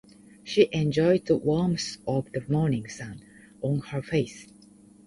[0.43, 3.21] She enjoyed the warmth of the morning sun
[3.61, 4.47] on her face.